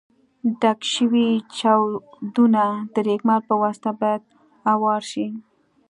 [0.59, 2.63] ډک شوي چاودونه
[2.93, 4.21] د رېګمال په واسطه باید
[4.73, 5.27] اوار شي.